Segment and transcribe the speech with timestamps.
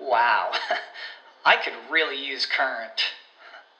[0.00, 0.52] Wow,
[1.44, 3.02] I could really use Current.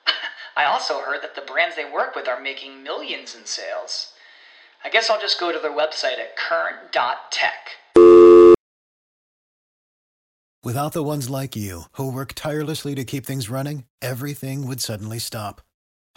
[0.57, 4.13] I also heard that the brands they work with are making millions in sales.
[4.85, 7.71] I guess I'll just go to their website at current.tech.
[10.63, 15.19] Without the ones like you, who work tirelessly to keep things running, everything would suddenly
[15.19, 15.63] stop.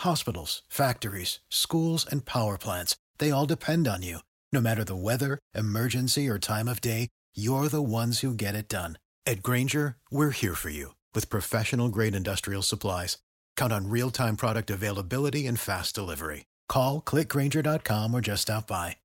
[0.01, 4.19] Hospitals, factories, schools, and power plants, they all depend on you.
[4.51, 8.67] No matter the weather, emergency, or time of day, you're the ones who get it
[8.67, 8.97] done.
[9.25, 13.19] At Grainger, we're here for you with professional grade industrial supplies.
[13.55, 16.45] Count on real time product availability and fast delivery.
[16.67, 18.97] Call click grainger.com or just stop by.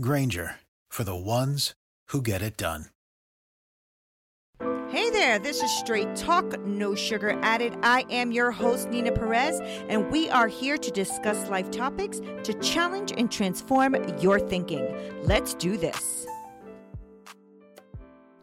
[0.00, 0.56] Grainger
[0.90, 1.74] for the ones
[2.08, 2.86] who get it done.
[4.90, 7.74] Hey there, this is Straight Talk, no sugar added.
[7.82, 12.52] I am your host, Nina Perez, and we are here to discuss life topics to
[12.60, 14.86] challenge and transform your thinking.
[15.22, 16.26] Let's do this.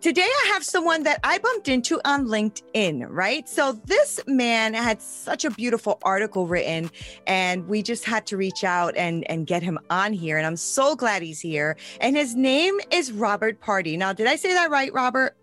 [0.01, 3.49] Today, I have someone that I bumped into on LinkedIn, right?
[3.49, 6.89] So, this man had such a beautiful article written,
[7.27, 10.37] and we just had to reach out and, and get him on here.
[10.37, 11.75] And I'm so glad he's here.
[11.99, 13.97] And his name is Robert Party.
[13.97, 15.35] Now, did I say that right, Robert?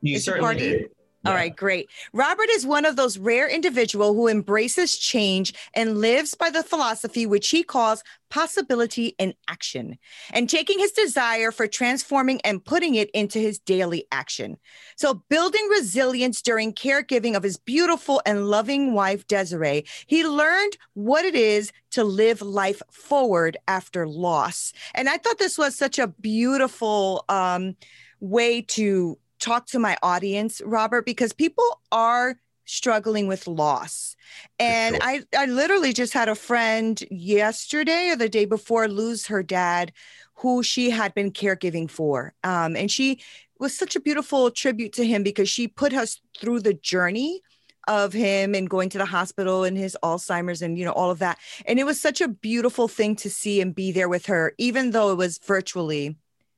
[0.00, 0.86] You Is certainly Pardee?
[1.26, 1.88] All right, great.
[2.12, 7.24] Robert is one of those rare individual who embraces change and lives by the philosophy
[7.24, 9.96] which he calls possibility in action
[10.32, 14.58] and taking his desire for transforming and putting it into his daily action.
[14.96, 21.24] So building resilience during caregiving of his beautiful and loving wife Desiree, he learned what
[21.24, 24.74] it is to live life forward after loss.
[24.94, 27.76] And I thought this was such a beautiful um
[28.20, 34.16] way to talk to my audience, Robert, because people are struggling with loss.
[34.58, 35.04] And sure.
[35.04, 39.92] I, I literally just had a friend yesterday or the day before lose her dad,
[40.36, 42.32] who she had been caregiving for.
[42.42, 43.20] Um, and she
[43.58, 47.42] was such a beautiful tribute to him because she put us through the journey
[47.86, 51.18] of him and going to the hospital and his Alzheimer's and you know all of
[51.18, 51.38] that.
[51.66, 54.92] And it was such a beautiful thing to see and be there with her, even
[54.92, 56.16] though it was virtually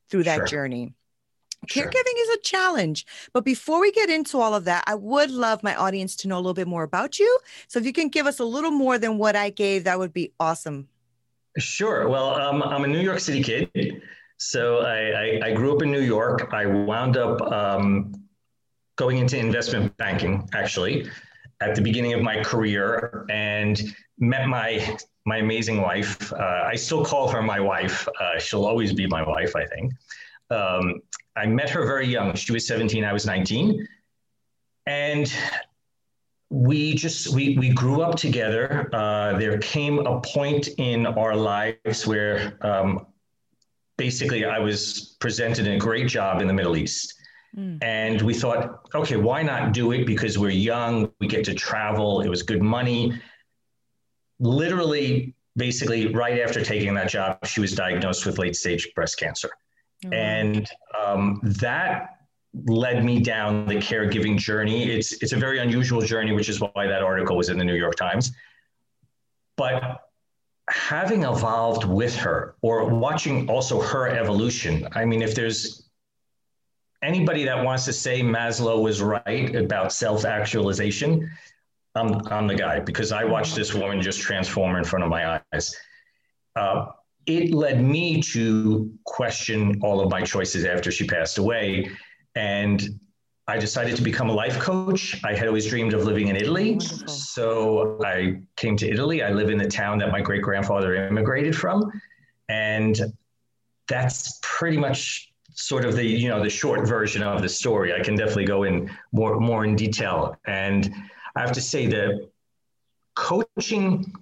[0.08, 0.46] through that Sure.
[0.46, 0.94] journey.
[1.68, 1.84] Sure.
[1.84, 3.06] Caregiving is a challenge.
[3.32, 6.36] But before we get into all of that, I would love my audience to know
[6.36, 7.38] a little bit more about you.
[7.68, 10.12] So if you can give us a little more than what I gave, that would
[10.12, 10.88] be awesome.
[11.58, 12.08] Sure.
[12.08, 14.02] Well, um, I'm a New York City kid.
[14.38, 16.52] So I, I, I grew up in New York.
[16.52, 18.12] I wound up um,
[18.96, 21.08] going into investment banking, actually,
[21.62, 23.80] at the beginning of my career and
[24.18, 26.32] met my my amazing wife.
[26.32, 28.06] Uh, I still call her my wife.
[28.20, 29.92] Uh, she'll always be my wife, I think.
[30.50, 31.00] Um,
[31.36, 32.34] I met her very young.
[32.34, 33.86] She was 17, I was 19.
[34.86, 35.32] And
[36.48, 38.88] we just we we grew up together.
[38.92, 43.06] Uh, there came a point in our lives where um,
[43.96, 47.14] basically I was presented a great job in the Middle East.
[47.56, 47.82] Mm.
[47.82, 50.06] And we thought, okay, why not do it?
[50.06, 53.20] Because we're young, we get to travel, it was good money.
[54.38, 59.50] Literally, basically, right after taking that job, she was diagnosed with late stage breast cancer.
[60.06, 60.68] Oh, And
[61.04, 62.18] um, that
[62.64, 64.90] led me down the caregiving journey.
[64.90, 67.74] It's, it's a very unusual journey, which is why that article was in the New
[67.74, 68.32] York Times.
[69.56, 70.00] But
[70.70, 75.88] having evolved with her or watching also her evolution, I mean, if there's
[77.02, 81.30] anybody that wants to say Maslow was right about self actualization,
[81.94, 85.40] I'm, I'm the guy because I watched this woman just transform in front of my
[85.52, 85.74] eyes.
[86.54, 86.86] Uh,
[87.26, 91.90] it led me to question all of my choices after she passed away.
[92.34, 92.88] And
[93.48, 95.22] I decided to become a life coach.
[95.24, 96.72] I had always dreamed of living in Italy.
[96.72, 97.08] Wonderful.
[97.08, 99.22] So I came to Italy.
[99.22, 101.90] I live in the town that my great grandfather immigrated from.
[102.48, 103.12] And
[103.88, 108.00] that's pretty much sort of the you know the short version of the story i
[108.00, 110.92] can definitely go in more more in detail and
[111.34, 112.28] i have to say that
[113.14, 114.12] coaching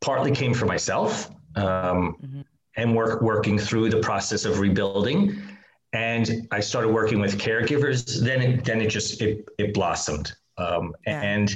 [0.00, 2.44] partly came for myself um, Mhm.
[2.76, 5.40] and work working through the process of rebuilding
[5.92, 10.94] and i started working with caregivers then it then it just it, it blossomed um,
[11.06, 11.20] Yeah.
[11.20, 11.50] and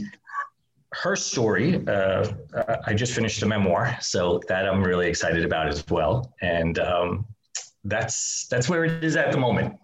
[0.92, 2.32] her story uh,
[2.86, 7.24] i just finished a memoir so that i'm really excited about as well and um,
[7.84, 9.78] that's that's where it is at the moment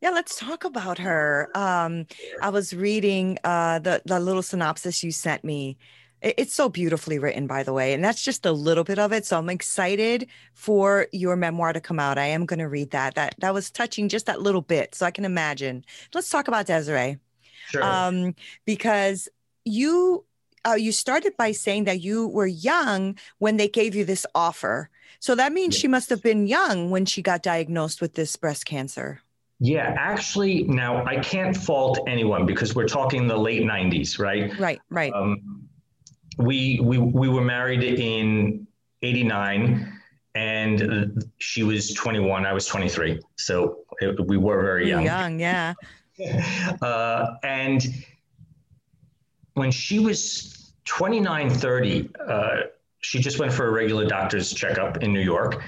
[0.00, 1.50] Yeah, let's talk about her.
[1.56, 2.06] Um,
[2.40, 5.76] I was reading uh, the the little synopsis you sent me.
[6.20, 9.24] It's so beautifully written, by the way, and that's just a little bit of it.
[9.24, 12.18] So I'm excited for your memoir to come out.
[12.18, 13.14] I am going to read that.
[13.14, 15.84] That that was touching just that little bit, so I can imagine.
[16.14, 17.18] Let's talk about Desiree,
[17.68, 17.82] Sure.
[17.84, 18.34] um,
[18.66, 19.28] because
[19.64, 20.24] you
[20.66, 24.90] uh, you started by saying that you were young when they gave you this offer.
[25.20, 28.66] So that means she must have been young when she got diagnosed with this breast
[28.66, 29.20] cancer.
[29.60, 34.56] yeah, actually, now I can't fault anyone because we're talking the late 90s, right?
[34.58, 35.12] Right, right.
[35.12, 35.67] Um,
[36.38, 38.66] we, we, we were married in
[39.02, 39.92] 89
[40.34, 43.20] and she was 21, I was 23.
[43.36, 45.04] So it, we were very young.
[45.04, 45.74] young, yeah.
[46.82, 47.86] Uh, and
[49.54, 52.56] when she was 29, 30, uh,
[53.00, 55.62] she just went for a regular doctor's checkup in New York,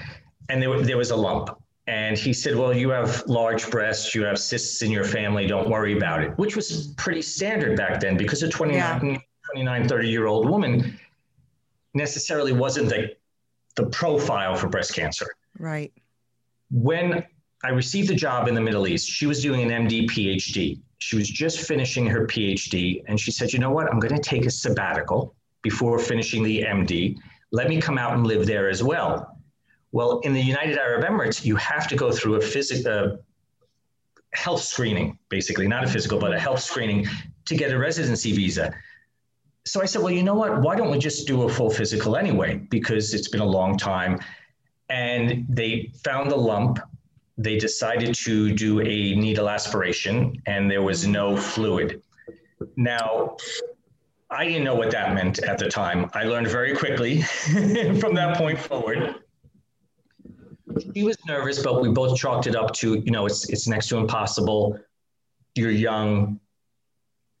[0.49, 1.57] and there, there was a lump.
[1.87, 5.69] And he said, Well, you have large breasts, you have cysts in your family, don't
[5.69, 9.21] worry about it, which was pretty standard back then because a 29,
[9.53, 10.97] 29 30 year old woman
[11.93, 13.11] necessarily wasn't the,
[13.75, 15.27] the profile for breast cancer
[15.59, 15.91] Right.
[16.71, 17.23] when
[17.63, 20.79] I received the job in the Middle East, she was doing an MD PhD.
[20.97, 23.91] She was just finishing her PhD, and she said, You know what?
[23.91, 27.17] I'm going to take a sabbatical before finishing the MD.
[27.51, 29.37] Let me come out and live there as well.
[29.91, 33.17] Well, in the United Arab Emirates, you have to go through a physical uh,
[34.33, 37.05] health screening, basically, not a physical, but a health screening
[37.45, 38.73] to get a residency visa.
[39.65, 40.61] So I said, Well, you know what?
[40.61, 42.55] Why don't we just do a full physical anyway?
[42.69, 44.19] Because it's been a long time
[44.91, 46.79] and they found the lump.
[47.37, 52.03] They decided to do a needle aspiration, and there was no fluid.
[52.75, 53.37] Now,
[54.29, 56.09] I didn't know what that meant at the time.
[56.13, 57.21] I learned very quickly
[58.01, 59.15] from that point forward.
[60.93, 63.87] She was nervous, but we both chalked it up to, you know, it's it's next
[63.89, 64.79] to impossible.
[65.55, 66.39] You're young.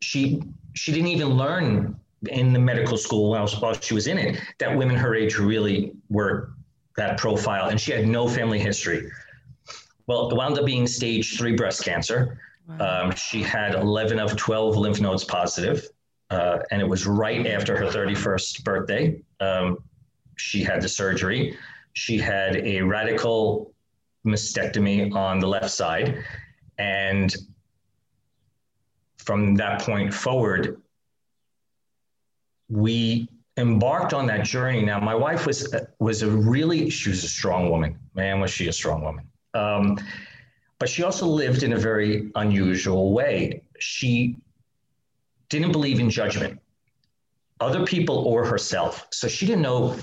[0.01, 0.41] She
[0.73, 4.75] she didn't even learn in the medical school while, while she was in it that
[4.75, 6.53] women her age really were
[6.97, 9.09] that profile, and she had no family history.
[10.07, 12.39] Well, it wound up being stage three breast cancer.
[12.67, 13.05] Wow.
[13.05, 15.87] Um, she had 11 of 12 lymph nodes positive,
[16.29, 19.21] uh, and it was right after her 31st birthday.
[19.39, 19.77] Um,
[20.37, 21.57] she had the surgery.
[21.93, 23.73] She had a radical
[24.25, 26.23] mastectomy on the left side.
[26.77, 27.35] And
[29.17, 30.81] from that point forward,
[32.71, 33.27] we
[33.57, 34.81] embarked on that journey.
[34.81, 37.99] Now, my wife was was a really she was a strong woman.
[38.15, 39.27] Man, was she a strong woman.
[39.53, 39.97] Um,
[40.79, 43.61] but she also lived in a very unusual way.
[43.77, 44.37] She
[45.49, 46.59] didn't believe in judgment,
[47.59, 49.05] other people or herself.
[49.11, 49.97] So she didn't know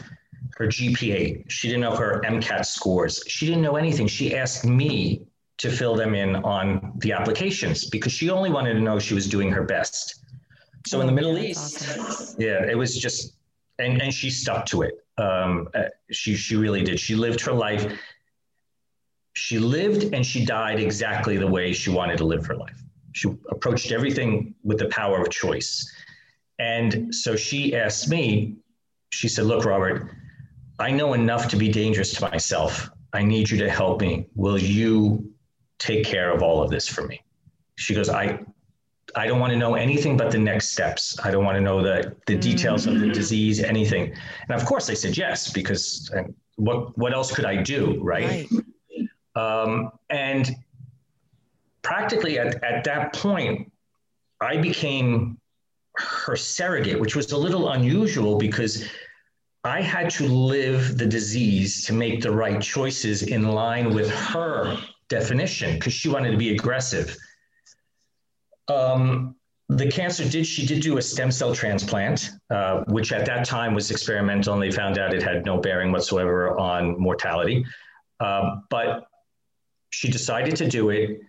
[0.57, 1.51] her GPA.
[1.51, 3.25] She didn't know her MCAT scores.
[3.27, 4.07] She didn't know anything.
[4.07, 5.27] She asked me
[5.57, 9.27] to fill them in on the applications because she only wanted to know she was
[9.27, 10.25] doing her best.
[10.87, 12.41] So in the Oh, Middle East, awesome.
[12.41, 13.35] yeah, it was just,
[13.79, 14.95] and and she stuck to it.
[15.19, 16.99] Um, uh, she she really did.
[17.01, 17.93] She lived her life.
[19.35, 22.81] She lived and she died exactly the way she wanted to live her life.
[23.13, 25.91] She approached everything with the power of choice.
[26.59, 28.57] And so she asked me,
[29.11, 30.11] she said, Look, Robert,
[30.81, 32.91] I know enough to be dangerous to myself.
[33.13, 34.27] I need you to help me.
[34.35, 35.33] Will you
[35.79, 37.23] take care of all of this for me?
[37.77, 38.41] She goes, I
[39.15, 41.19] I don't want to know anything but the next steps.
[41.25, 44.15] I don't want to know the, the details of the disease, anything.
[44.49, 46.25] And of course I said yes, because uh,
[46.57, 48.47] what what else could I do, right?
[48.51, 49.63] Right.
[49.63, 50.51] Um, and
[51.83, 53.71] practically at, at that point,
[54.41, 55.39] I became
[55.97, 58.85] her surrogate, which was a little unusual because
[59.65, 64.77] I had to live the disease to make the right choices in line with her
[65.09, 67.17] definition because she wanted to be aggressive.
[68.69, 69.35] Um,
[69.69, 73.75] the cancer did, she did do a stem cell transplant, uh, which at that time
[73.75, 77.65] was experimental and they found out it had no bearing whatsoever on mortality.
[78.21, 79.07] Uh, but
[79.91, 81.21] she decided to do it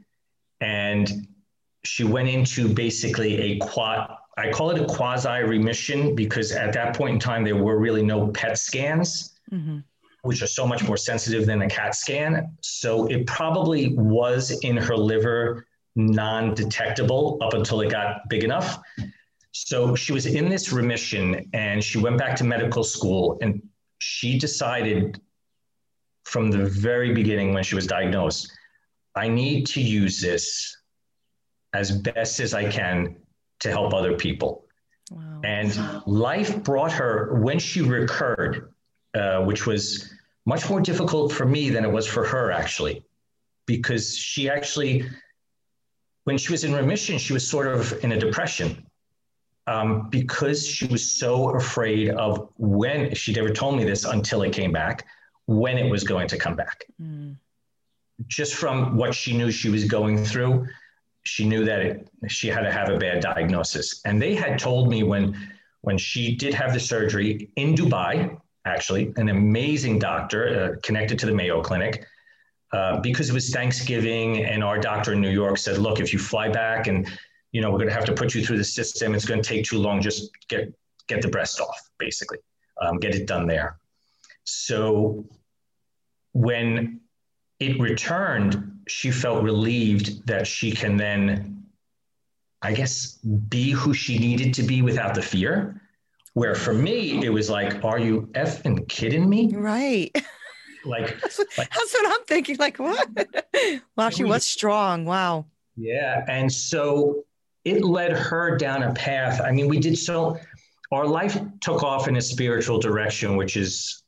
[0.62, 1.27] and
[1.84, 6.93] she went into basically a quad i call it a quasi remission because at that
[6.93, 9.84] point in time there were really no pet scans Mhm.
[10.24, 14.75] which are so much more sensitive than a cat scan so it probably was in
[14.75, 15.65] her liver
[15.96, 18.79] non-detectable up until it got big enough
[19.51, 23.62] so she was in this remission and she went back to medical school and
[24.00, 25.19] she decided
[26.24, 28.51] from the very beginning when she was diagnosed
[29.15, 30.77] I need to use this
[31.74, 33.15] as best as I can
[33.60, 34.65] to help other people.
[35.12, 35.41] Wow.
[35.43, 38.74] And life brought her, when she recurred,
[39.13, 40.13] uh, which was
[40.46, 43.03] much more difficult for me than it was for her, actually,
[43.65, 45.05] because she actually
[46.29, 48.86] when she was in remission, she was sort of in a depression
[49.65, 54.53] um, because she was so afraid of when she never told me this until it
[54.53, 55.07] came back,
[55.48, 56.86] when it was going to come back.
[57.01, 57.36] Mm.
[58.27, 60.67] Just from what she knew she was going through,
[61.24, 64.00] she knew that it, she had to have a bad diagnosis.
[64.05, 65.24] And they had told me when
[65.81, 71.25] when she did have the surgery in Dubai, actually, an amazing doctor uh, connected to
[71.25, 72.05] the Mayo Clinic.
[72.71, 76.19] Uh, because it was Thanksgiving, and our doctor in New York said, "Look, if you
[76.19, 77.09] fly back and
[77.51, 79.15] you know, we're going to have to put you through the system.
[79.15, 80.01] It's going to take too long.
[80.01, 80.73] Just get
[81.07, 82.38] get the breast off, basically,
[82.81, 83.79] um, get it done there.
[84.43, 85.27] So
[86.33, 87.01] when
[87.59, 91.63] it returned, she felt relieved that she can then,
[92.61, 93.17] I guess,
[93.49, 95.81] be who she needed to be without the fear.
[96.33, 99.51] Where for me, it was like, are you effing kidding me?
[99.53, 100.15] Right.
[100.86, 102.57] Like, that's, what, like, that's what I'm thinking.
[102.57, 103.09] Like, what?
[103.95, 105.05] wow, she was strong.
[105.05, 105.45] Wow.
[105.75, 106.25] Yeah.
[106.27, 107.24] And so
[107.65, 109.41] it led her down a path.
[109.41, 110.38] I mean, we did so,
[110.91, 114.03] our life took off in a spiritual direction, which is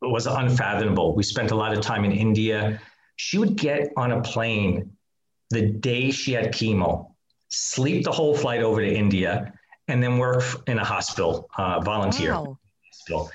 [0.00, 1.14] was unfathomable.
[1.14, 2.80] We spent a lot of time in India.
[3.16, 4.90] She would get on a plane
[5.50, 7.12] the day she had chemo,
[7.50, 9.52] sleep the whole flight over to India,
[9.86, 12.58] and then work in a hospital, uh, volunteer wow.
[12.90, 13.30] hospital.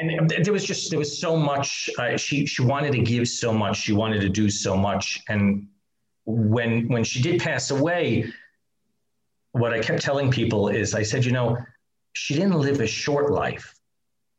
[0.00, 1.90] And there was just there was so much.
[1.98, 3.76] Uh, she she wanted to give so much.
[3.76, 5.20] She wanted to do so much.
[5.28, 5.68] And
[6.24, 8.32] when when she did pass away,
[9.52, 11.58] what I kept telling people is I said, you know,
[12.14, 13.74] she didn't live a short life,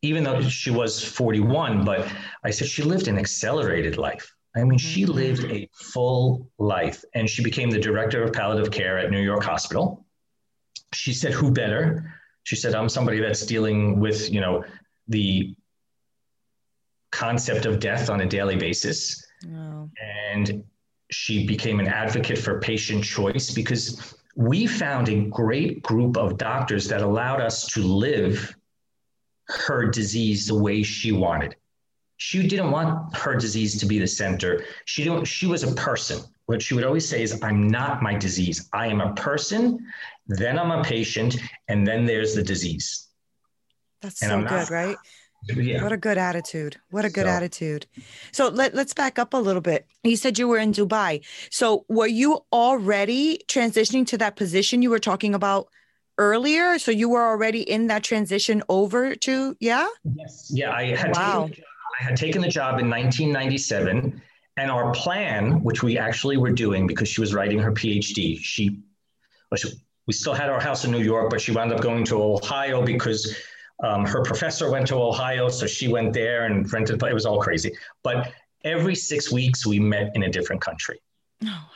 [0.01, 2.07] even though she was 41, but
[2.43, 4.35] I said she lived an accelerated life.
[4.55, 5.13] I mean, she mm-hmm.
[5.13, 9.43] lived a full life and she became the director of palliative care at New York
[9.43, 10.05] Hospital.
[10.93, 12.13] She said, who better?
[12.43, 14.63] She said, I'm somebody that's dealing with, you know,
[15.07, 15.55] the
[17.11, 19.25] concept of death on a daily basis.
[20.01, 20.63] And
[21.11, 26.87] she became an advocate for patient choice because we found a great group of doctors
[26.87, 28.55] that allowed us to live
[29.47, 31.55] her disease the way she wanted.
[32.17, 34.63] She didn't want her disease to be the center.
[34.85, 36.21] She didn't, she was a person.
[36.45, 38.69] What she would always say is, I'm not my disease.
[38.73, 39.85] I am a person,
[40.27, 43.09] then I'm a patient, and then there's the disease.
[44.03, 44.97] That's and so good, not, right?
[45.47, 45.81] Yeah.
[45.81, 46.77] What a good attitude.
[46.91, 47.85] What a good so, attitude.
[48.31, 49.87] So let, let's back up a little bit.
[50.03, 51.25] You said you were in Dubai.
[51.49, 55.67] So were you already transitioning to that position you were talking about
[56.17, 56.79] earlier?
[56.79, 59.87] So you were already in that transition over to, yeah?
[60.03, 60.49] Yes.
[60.53, 60.71] Yeah.
[60.71, 61.47] I had, wow.
[61.47, 61.63] taken,
[61.99, 64.21] I had taken the job in 1997.
[64.55, 68.83] And our plan, which we actually were doing because she was writing her PhD, she,
[69.49, 69.71] well, she
[70.05, 72.83] we still had our house in New York, but she wound up going to Ohio
[72.83, 73.35] because
[73.81, 77.01] um, her professor went to Ohio, so she went there and rented.
[77.01, 77.75] It was all crazy.
[78.03, 78.31] But
[78.63, 80.99] every six weeks, we met in a different country.
[81.43, 81.69] Oh.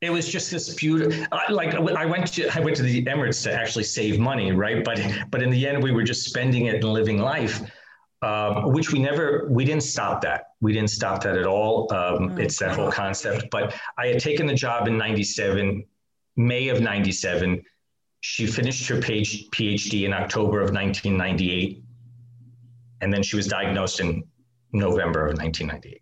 [0.00, 1.26] It was just this beautiful.
[1.48, 4.84] Like I went to I went to the Emirates to actually save money, right?
[4.84, 7.62] But but in the end, we were just spending it and living life.
[8.22, 12.30] Um, which we never we didn't stop that we didn't stop that at all um,
[12.30, 15.84] oh, it's that whole concept but i had taken the job in 97
[16.36, 17.62] may of 97
[18.26, 21.84] she finished her PhD in October of 1998,
[23.02, 24.24] and then she was diagnosed in
[24.72, 26.00] November of 1998.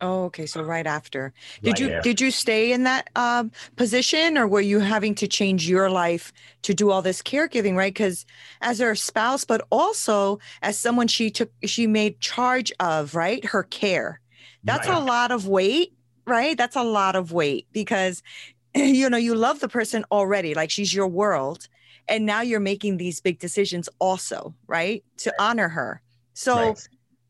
[0.00, 0.44] Oh, okay.
[0.44, 2.00] So right after, did right you after.
[2.02, 6.32] did you stay in that um, position, or were you having to change your life
[6.62, 7.76] to do all this caregiving?
[7.76, 8.26] Right, because
[8.60, 13.62] as her spouse, but also as someone she took, she made charge of, right, her
[13.62, 14.20] care.
[14.64, 15.00] That's right.
[15.00, 15.92] a lot of weight,
[16.26, 16.58] right?
[16.58, 18.20] That's a lot of weight because
[18.74, 21.68] you know you love the person already like she's your world
[22.08, 26.02] and now you're making these big decisions also right to honor her.
[26.34, 26.88] So right.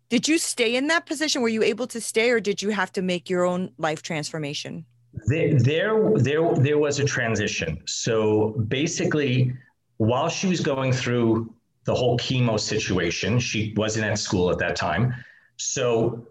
[0.09, 1.43] did you stay in that position?
[1.43, 4.85] Were you able to stay or did you have to make your own life transformation?
[5.27, 7.83] There there there, there was a transition.
[7.87, 9.53] So basically
[9.99, 11.53] while she was going through
[11.85, 15.15] the whole chemo situation she wasn't at school at that time.
[15.57, 16.27] So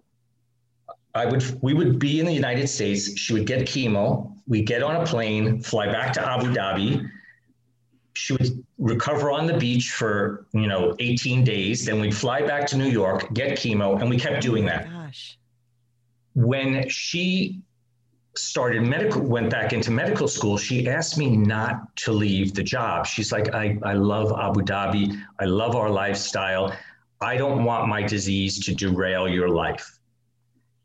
[1.14, 3.18] I would we would be in the United States.
[3.20, 4.34] She would get chemo.
[4.48, 7.10] We get on a plane, fly back to Abu Dhabi.
[8.14, 11.86] She would recover on the beach for you know 18 days.
[11.86, 14.90] Then we'd fly back to New York, get chemo, and we kept doing that.
[14.90, 15.38] Gosh.
[16.34, 17.62] When she
[18.38, 23.06] started medical, went back into medical school, she asked me not to leave the job.
[23.06, 25.22] She's like, I, I love Abu Dhabi.
[25.42, 26.74] I love our lifestyle.
[27.20, 30.00] I don't want my disease to derail your life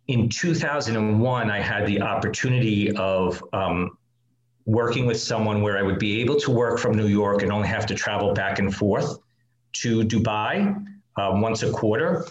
[0.08, 3.98] in 2001, I had the opportunity of um,
[4.64, 7.68] working with someone where I would be able to work from New York and only
[7.68, 9.18] have to travel back and forth
[9.74, 10.84] to Dubai
[11.16, 12.26] uh, once a quarter.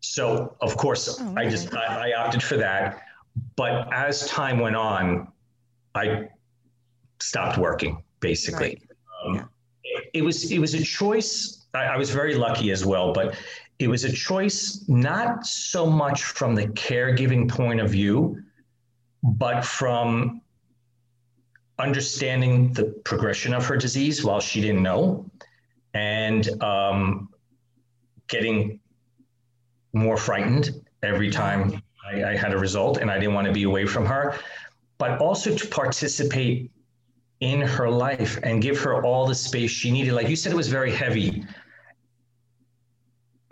[0.00, 1.34] So, of course, oh.
[1.36, 3.02] I just I, I opted for that.
[3.56, 5.28] But as time went on,
[5.94, 6.28] I
[7.20, 8.80] stopped working, basically.
[8.80, 8.82] Right.
[9.26, 9.44] Um, Yeah.
[9.82, 11.66] it, it was it was a choice.
[11.74, 13.34] I, I was very lucky as well, but
[13.78, 18.42] it was a choice not so much from the caregiving point of view,
[19.22, 20.40] but from
[21.78, 25.30] understanding the progression of her disease while she didn't know,
[25.92, 27.28] and um,
[28.28, 28.80] getting
[29.92, 33.64] more frightened every time I, I had a result, and I didn't want to be
[33.64, 34.38] away from her,
[34.98, 36.70] but also to participate
[37.40, 40.14] in her life and give her all the space she needed.
[40.14, 41.44] Like you said, it was very heavy.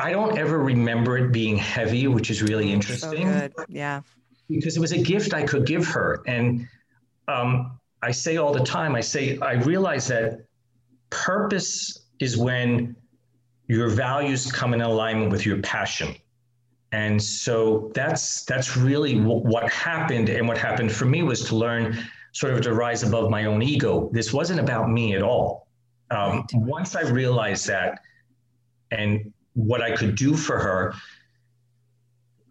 [0.04, 3.54] I don't ever remember it being heavy, which is really So interesting good.
[3.68, 4.02] Yeah.
[4.50, 6.22] because it was a gift I could give her.
[6.26, 6.68] And
[7.26, 10.44] um, I say all the time, I say, I realize that
[11.08, 12.94] purpose is when
[13.66, 16.14] your values come in alignment with your passion.
[16.92, 20.28] And so that's that's really w- what happened.
[20.28, 21.98] And what happened for me was to learn
[22.32, 24.10] sort of to rise above my own ego.
[24.12, 25.66] This wasn't about me at all.
[26.10, 28.00] Um, Once I realized that,
[28.90, 30.94] and what I could do for her,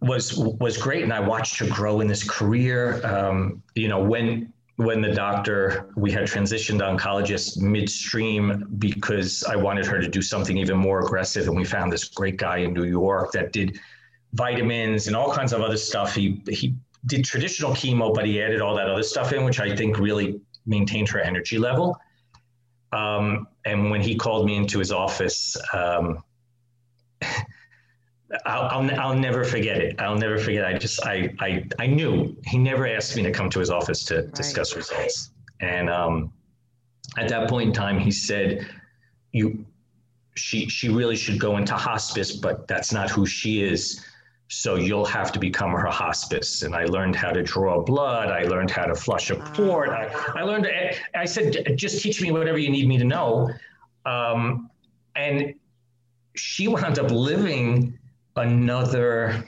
[0.00, 3.04] was was great, and I watched her grow in this career.
[3.06, 9.56] Um, you know, when when the doctor we had transitioned to oncologist midstream because I
[9.56, 12.72] wanted her to do something even more aggressive, and we found this great guy in
[12.72, 13.78] New York that did
[14.32, 16.14] vitamins and all kinds of other stuff.
[16.14, 16.74] He he
[17.06, 20.40] did traditional chemo, but he added all that other stuff in, which I think really
[20.66, 21.98] maintained her energy level.
[22.92, 25.56] Um, and when he called me into his office.
[25.72, 26.22] Um,
[28.46, 30.00] I'll, I'll, I'll never forget it.
[30.00, 30.64] I'll never forget.
[30.64, 34.04] I just, I, I, I knew he never asked me to come to his office
[34.06, 34.34] to Right.
[34.34, 35.30] discuss results.
[35.60, 36.32] And um,
[37.16, 38.66] at that point in time, he said,
[39.32, 39.64] you,
[40.36, 44.04] she, she really should go into hospice, but that's not who she is.
[44.48, 46.62] So you'll have to become her hospice.
[46.62, 48.28] And I learned how to draw blood.
[48.30, 49.90] I learned how to flush a port.
[49.90, 50.68] I, I learned,
[51.14, 53.50] I said, just teach me whatever you need me to know.
[54.06, 54.70] Um,
[55.14, 55.54] and
[56.34, 57.98] she wound up living
[58.36, 59.44] another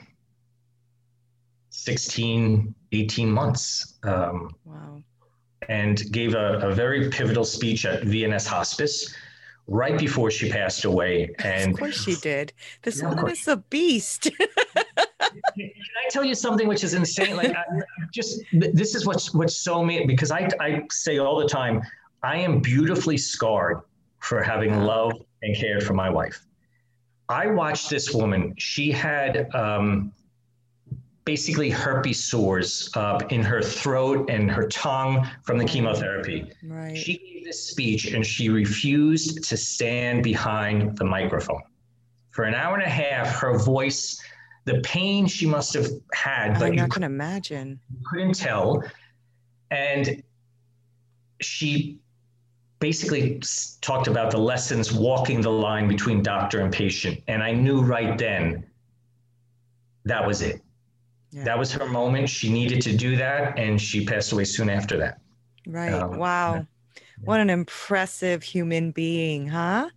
[1.69, 5.03] 16, 18 months um, Wow.
[5.69, 9.13] and gave a, a very pivotal speech at VNS Hospice
[9.67, 11.29] right before she passed away.
[11.39, 12.53] And of course she did.
[12.83, 14.29] This Yeah, woman is a beast.
[15.55, 15.71] Can
[16.05, 17.35] I tell you something which is insane?
[17.35, 17.63] Like, I,
[18.13, 21.81] just this is what's what's so me because I I say all the time,
[22.23, 23.81] I am beautifully scarred
[24.19, 26.46] for having loved and cared for my wife.
[27.29, 28.53] I watched this woman.
[28.57, 30.13] She had um,
[31.25, 36.49] basically herpes sores uh, in her throat and her tongue from the chemotherapy.
[36.63, 36.97] right.
[36.97, 41.61] She gave this speech and she refused to stand behind the microphone.
[42.31, 44.21] For an hour and a half, her voice,
[44.63, 47.79] the pain she must have had, but I'm you to imagine.
[48.05, 48.83] couldn't tell.
[49.69, 50.23] And
[51.41, 51.99] she
[52.79, 53.41] basically
[53.81, 57.21] talked about the lessons walking the line between doctor and patient.
[57.27, 58.65] And I knew right then
[60.05, 60.61] that was it.
[61.31, 61.43] Yeah.
[61.43, 62.29] That was her moment.
[62.29, 63.57] She needed to do that.
[63.57, 65.19] And she passed away soon after that.
[65.65, 65.93] Right.
[65.93, 66.65] Um, wow.
[67.23, 69.89] What an impressive human being, huh?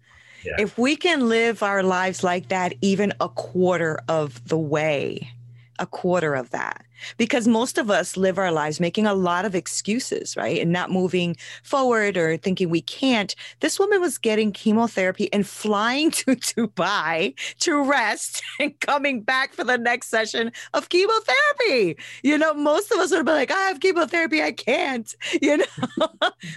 [0.42, 0.56] Yeah.
[0.58, 5.30] If we can live our lives like that, even a quarter of the way,
[5.78, 6.84] a quarter of that,
[7.16, 10.60] because most of us live our lives making a lot of excuses, right?
[10.60, 13.34] And not moving forward or thinking we can't.
[13.60, 19.64] This woman was getting chemotherapy and flying to Dubai to rest and coming back for
[19.64, 21.96] the next session of chemotherapy.
[22.22, 26.08] You know, most of us would be like, I have chemotherapy, I can't, you know?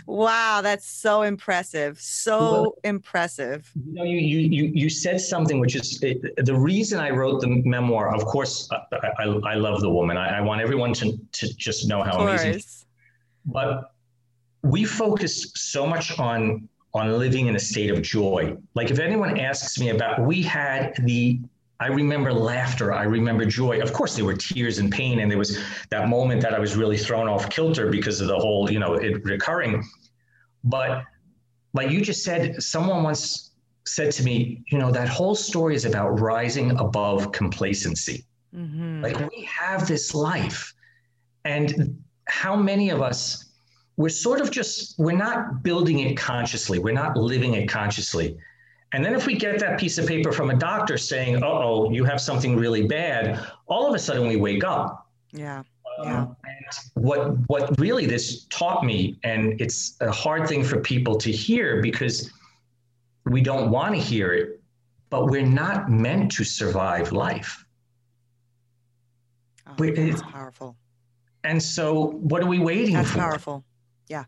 [0.06, 1.99] wow, that's so impressive.
[1.99, 3.71] So Well- impressive.
[3.86, 7.47] You know, you, you, you, said something which is eh, the reason I wrote the
[7.47, 8.13] memoir.
[8.13, 10.17] Of course, I, I, I love the woman.
[10.17, 12.62] I, I want everyone to, to just know how amazing.
[13.46, 13.93] But
[14.62, 18.56] we focus so much on on living in a state of joy.
[18.76, 21.39] Like if anyone asks me about, we had the.
[21.80, 22.93] I remember laughter.
[22.93, 23.82] I remember joy.
[23.82, 26.78] Of course, there were tears and pain, and there was that moment that I was
[26.78, 29.84] really thrown off kilter because of the whole, you know, it recurring.
[30.63, 31.04] But
[31.74, 33.52] like you just said, someone once
[33.86, 38.24] said to me, you know, that whole story is about rising above complacency.
[38.55, 39.01] Mhm.
[39.01, 40.73] Like we have this life.
[41.45, 43.45] And how many of us,
[43.97, 48.37] we're sort of just, we're not building it consciously, we're not living it consciously.
[48.93, 51.91] And then if we get that piece of paper from a doctor saying, uh oh,
[51.91, 55.07] you have something really bad, all of a sudden we wake up.
[55.31, 55.63] yeah.
[55.99, 56.25] Um, Yeah.
[56.45, 61.31] and what what really this taught me, and it's a hard thing for people to
[61.31, 62.31] hear because
[63.25, 64.59] we don't want to hear it,
[65.11, 67.62] but we're not meant to survive life.
[69.67, 70.78] Oh, that's it- powerful.
[71.43, 73.17] And so, what are we waiting That's for?
[73.17, 73.65] That's powerful.
[74.08, 74.26] Yeah.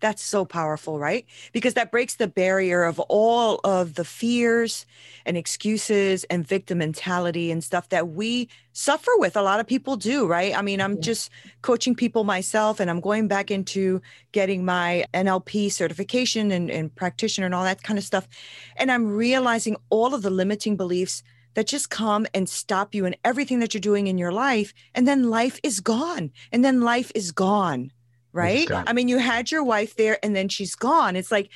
[0.00, 1.24] That's so powerful, right?
[1.52, 4.84] Because that breaks the barrier of all of the fears
[5.24, 9.36] and excuses and victim mentality and stuff that we suffer with.
[9.36, 10.56] A lot of people do, right?
[10.56, 11.30] I mean, I'm just
[11.62, 17.46] coaching people myself and I'm going back into getting my NLP certification and, and practitioner
[17.46, 18.28] and all that kind of stuff.
[18.76, 21.22] And I'm realizing all of the limiting beliefs
[21.56, 24.72] that just come and stop you in everything that you're doing in your life.
[24.94, 26.30] And then life is gone.
[26.52, 27.90] And then life is gone
[28.36, 28.70] right?
[28.70, 31.16] I mean, you had your wife there and then she's gone.
[31.16, 31.50] It's like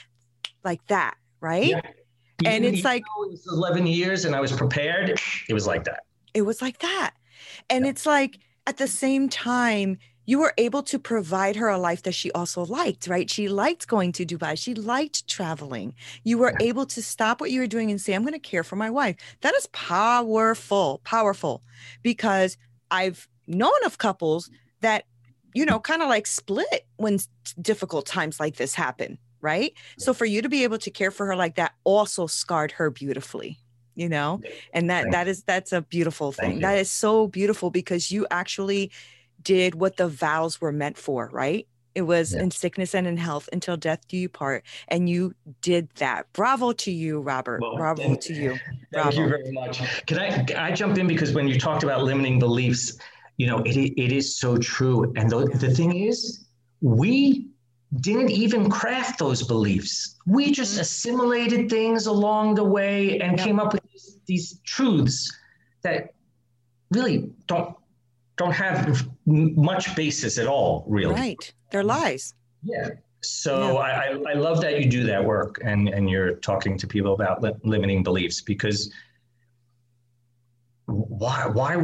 [0.64, 1.68] like that, right?
[1.68, 1.80] Yeah.
[2.44, 5.20] And it's like it was 11 years and I was prepared.
[5.48, 6.04] It was like that.
[6.32, 7.12] It was like that.
[7.68, 7.90] And yeah.
[7.90, 9.98] it's like at the same time
[10.30, 13.28] you were able to provide her a life that she also liked, right?
[13.28, 14.56] She liked going to Dubai.
[14.56, 15.88] She liked traveling.
[16.22, 16.68] You were yeah.
[16.68, 18.90] able to stop what you were doing and say, I'm going to care for my
[18.90, 19.16] wife.
[19.40, 21.62] That is powerful, powerful
[22.02, 22.56] because
[22.92, 24.50] I've known of couples
[24.82, 25.04] that
[25.52, 27.18] you know, kind of like split when
[27.60, 29.72] difficult times like this happen, right?
[29.98, 32.88] So for you to be able to care for her like that also scarred her
[32.90, 33.58] beautifully,
[33.96, 34.40] you know?
[34.72, 36.60] And that that is that's a beautiful thing.
[36.60, 38.92] That is so beautiful because you actually
[39.42, 41.66] did what the vows were meant for, right?
[41.94, 42.42] It was yeah.
[42.42, 44.64] in sickness and in health until death do you part.
[44.88, 46.32] And you did that.
[46.32, 47.60] Bravo to you, Robert.
[47.60, 48.58] Well, Bravo thank, to you.
[48.92, 49.10] Bravo.
[49.10, 50.06] Thank you very much.
[50.06, 52.96] Can I, I jump in because when you talked about limiting beliefs,
[53.38, 55.12] you know, it, it is so true.
[55.16, 56.46] And the, the thing is,
[56.80, 57.48] we
[57.96, 60.16] didn't even craft those beliefs.
[60.26, 60.82] We just mm-hmm.
[60.82, 65.36] assimilated things along the way and came up with these, these, truths
[65.82, 66.14] that
[66.90, 67.74] really don't
[68.36, 71.14] don't have much basis at all, really.
[71.14, 72.34] Right, they're lies.
[72.62, 72.90] Yeah.
[73.22, 73.78] So yeah.
[73.78, 77.42] I, I love that you do that work and, and you're talking to people about
[77.42, 78.90] li- limiting beliefs because
[80.86, 81.76] why why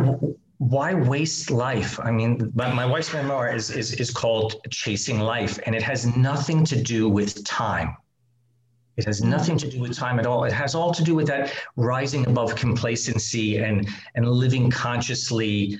[0.58, 2.00] why waste life?
[2.00, 6.16] I mean, my, my wife's memoir is, is, is called Chasing Life, and it has
[6.16, 7.96] nothing to do with time.
[8.96, 9.28] It has mm.
[9.28, 10.44] nothing to do with time at all.
[10.44, 15.78] It has all to do with that rising above complacency and, and living consciously.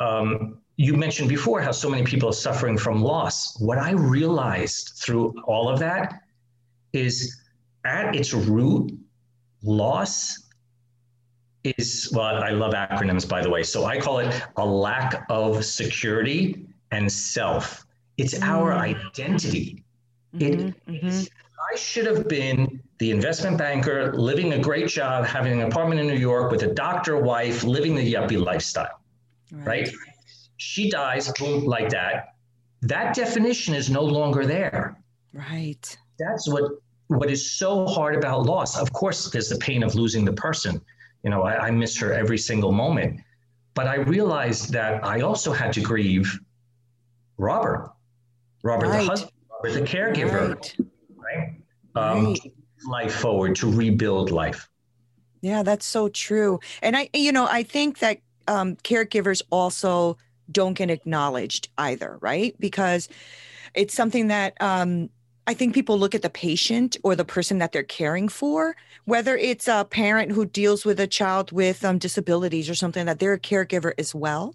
[0.00, 3.58] Um, you mentioned before how so many people are suffering from loss.
[3.60, 6.20] What I realized through all of that
[6.92, 7.40] is
[7.84, 8.92] at its root,
[9.62, 10.40] loss
[11.62, 13.62] is well, I love acronyms by the way.
[13.62, 17.86] So I call it a lack of security and self.
[18.16, 18.42] It's mm.
[18.42, 19.84] our identity.
[20.34, 21.22] Mm-hmm, it, mm-hmm.
[21.72, 26.06] I should have been the investment banker, living a great job, having an apartment in
[26.06, 29.00] New York with a doctor wife, living the yuppie lifestyle.
[29.52, 29.86] Right.
[29.86, 29.90] right?
[30.56, 32.34] She dies, boom, like that.
[32.82, 34.98] That definition is no longer there.
[35.32, 35.98] Right.
[36.18, 36.72] That's what
[37.08, 38.78] what is so hard about loss.
[38.78, 40.80] Of course, there's the pain of losing the person,
[41.22, 43.20] you know, I, I miss her every single moment.
[43.74, 46.38] But I realized that I also had to grieve
[47.38, 47.90] Robert,
[48.62, 49.02] Robert right.
[49.02, 50.48] the husband, Robert the caregiver,
[51.16, 51.60] right?
[51.94, 52.10] right?
[52.10, 52.40] Um, right.
[52.86, 54.68] Life forward to rebuild life.
[55.40, 56.60] Yeah, that's so true.
[56.82, 60.16] And I, you know, I think that um, caregivers also
[60.50, 62.54] don't get acknowledged either, right?
[62.58, 63.08] Because
[63.74, 65.08] it's something that um,
[65.46, 69.36] I think people look at the patient or the person that they're caring for, whether
[69.36, 73.34] it's a parent who deals with a child with um, disabilities or something that they're
[73.34, 74.54] a caregiver as well.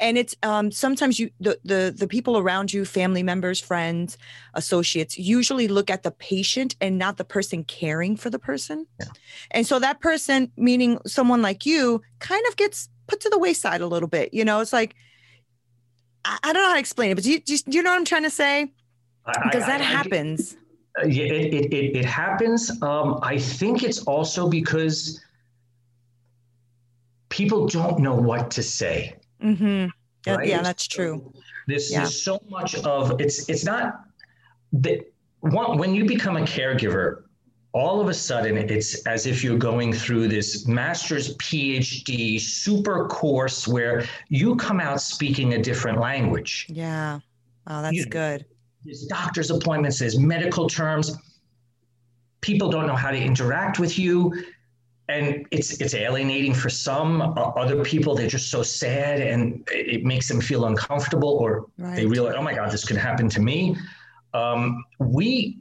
[0.00, 4.18] And it's um, sometimes you the, the the people around you, family members, friends,
[4.54, 8.86] associates, usually look at the patient and not the person caring for the person.
[8.98, 9.06] Yeah.
[9.50, 13.80] And so that person, meaning someone like you, kind of gets put to the wayside
[13.80, 14.32] a little bit.
[14.32, 14.94] You know, it's like
[16.24, 17.96] I, I don't know how to explain it, but do you, do you know what
[17.96, 18.72] I'm trying to say?
[19.26, 20.56] because that I, happens.
[21.02, 22.70] Uh, yeah, it, it, it, it happens.
[22.82, 25.24] Um, I think it's also because
[27.28, 29.16] people don't know what to say.
[29.42, 29.86] Mm-hmm.
[30.26, 30.48] Yeah, right?
[30.48, 31.32] yeah, that's true.
[31.66, 32.00] There's, yeah.
[32.00, 34.04] there's so much of it's it's not
[34.72, 37.24] that when you become a caregiver,
[37.74, 43.68] all of a sudden it's as if you're going through this master's PhD super course
[43.68, 46.66] where you come out speaking a different language.
[46.70, 47.20] Yeah.
[47.66, 48.46] Oh, that's you, good
[48.84, 51.16] there's doctor's appointments, there's medical terms.
[52.40, 54.44] People don't know how to interact with you.
[55.08, 57.20] And it's it's alienating for some.
[57.36, 61.94] Other people, they're just so sad and it makes them feel uncomfortable or right.
[61.94, 63.76] they realize, oh my God, this could happen to me.
[64.32, 65.58] Um, we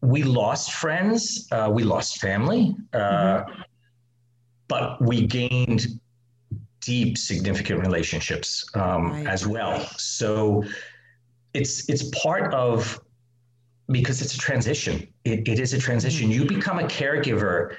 [0.00, 3.62] we lost friends, uh, we lost family, uh, mm-hmm.
[4.68, 5.86] but we gained
[6.80, 9.26] deep, significant relationships um, right.
[9.26, 9.80] as well.
[9.96, 10.64] So
[11.54, 13.00] it's it's part of
[13.90, 15.06] because it's a transition.
[15.24, 16.30] It, it is a transition.
[16.30, 17.74] You become a caregiver.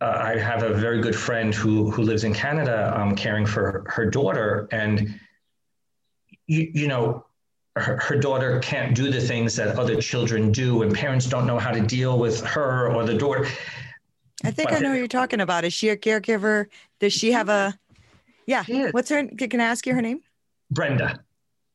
[0.00, 3.84] Uh, I have a very good friend who who lives in Canada, um, caring for
[3.88, 5.20] her daughter, and
[6.46, 7.24] you you know,
[7.78, 11.58] her, her daughter can't do the things that other children do, and parents don't know
[11.58, 13.46] how to deal with her or the daughter.
[14.44, 15.64] I think I know who you're talking about.
[15.64, 16.66] Is she a caregiver?
[17.00, 17.78] Does she have a?
[18.46, 18.64] Yeah.
[18.92, 19.26] What's her?
[19.26, 20.20] Can I ask you her name?
[20.70, 21.20] Brenda.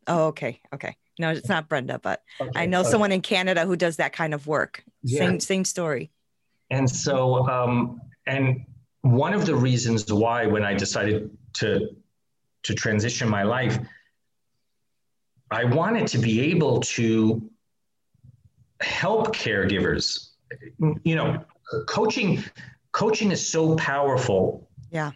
[0.07, 0.59] Oh, okay.
[0.73, 0.95] Okay.
[1.19, 2.89] No, it's not Brenda, but Okay, I know okay.
[2.89, 4.83] someone in Canada who does that kind of work.
[5.03, 5.19] Yeah.
[5.19, 6.11] Same same story.
[6.71, 8.65] And so, um, and
[9.01, 11.89] one of the reasons why, when I decided to
[12.63, 13.77] to transition my life,
[15.53, 17.49] I wanted to be able to
[18.81, 20.29] help caregivers.
[21.03, 21.43] You know,
[21.87, 22.43] coaching
[22.91, 24.67] coaching is so powerful.
[24.91, 25.11] Yeah.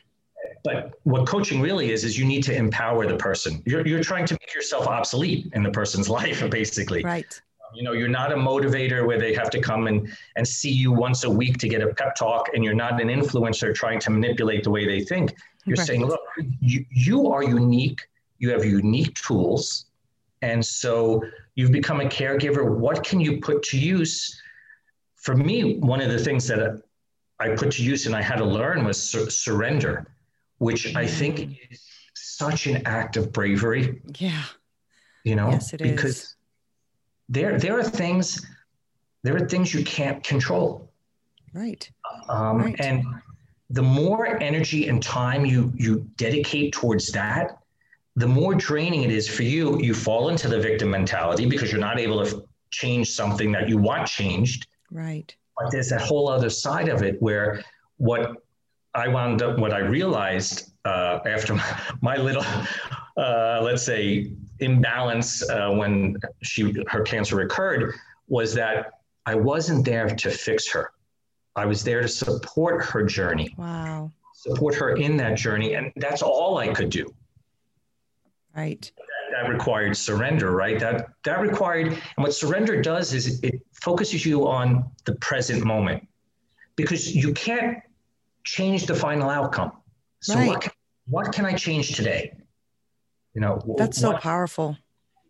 [0.64, 3.64] But what coaching really is is you need to empower the person.
[3.66, 7.04] You're you're trying to make yourself obsolete in the person's life, basically.
[7.04, 7.42] Right.
[7.74, 10.92] You know, you're not a motivator where they have to come and, and see you
[10.92, 14.10] once a week to get a pep talk, and you're not an influencer trying to
[14.10, 15.36] manipulate the way they think.
[15.66, 15.86] You're Right.
[15.86, 16.22] saying, look,
[16.62, 18.08] you, you are unique,
[18.40, 19.87] you have unique tools,
[20.42, 21.24] and so
[21.56, 22.78] you've become a caregiver.
[22.78, 24.40] What can you put to use?
[25.16, 26.82] For me, one of the things that
[27.40, 30.08] I put to use and I had to learn was sur- surrender,
[30.60, 31.82] which I think is
[32.14, 34.44] such an act of bravery Yeah.
[35.24, 35.92] you know Yes, it is.
[35.92, 36.36] because
[37.30, 38.46] there there are things
[39.24, 40.90] there are things you can't control
[41.54, 41.90] Right.
[42.30, 42.76] um, Right.
[42.80, 43.04] and
[43.70, 47.57] the more energy and time you you dedicate towards that
[48.18, 51.88] the more draining it is for you you fall into the victim mentality because you're
[51.90, 55.34] not able to change something that you want changed Right.
[55.58, 57.64] but there's that whole other side of it where
[57.98, 58.24] what
[58.96, 62.44] I wound up, what I realized uh, after my, my little,
[63.18, 67.94] uh, let's say, imbalance uh, when she her cancer recurred,
[68.28, 68.94] was that
[69.28, 70.92] I wasn't there to fix her.
[71.56, 74.12] I was there to support her journey, Wow.
[74.34, 77.06] support her in that journey, and that's all I could do.
[78.58, 78.92] Right.
[79.32, 80.80] That required surrender, right?
[80.80, 86.08] That that required, and what surrender does is it focuses you on the present moment,
[86.76, 87.78] because you can't
[88.44, 89.74] change the final outcome.
[90.22, 90.48] So Right.
[90.48, 90.72] what can,
[91.08, 92.34] what can I change today?
[93.36, 94.76] You know, That's so powerful.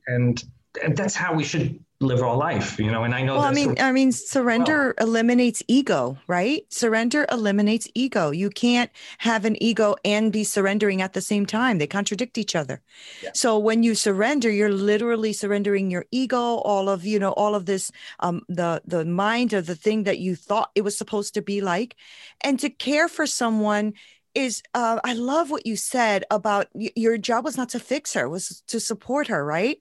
[0.07, 0.41] and
[0.81, 2.79] and that's how we should live our life.
[2.79, 6.63] You know, and I know Well, I that's mean, I mean, surrender eliminates ego, right?
[6.69, 8.31] Surrender eliminates ego.
[8.31, 11.79] You can't have an ego and be surrendering at the same time.
[11.79, 12.81] They contradict each other.
[13.23, 13.31] Yeah.
[13.33, 17.65] So when you surrender, you're literally surrendering your ego, all of you know, all of
[17.65, 21.41] this, um, the the mind of the thing that you thought it was supposed to
[21.41, 21.95] be like,
[22.41, 23.93] and to care for someone
[24.37, 28.13] is uh, i love what you said about y- your job was not to fix
[28.13, 29.79] her was to support her right?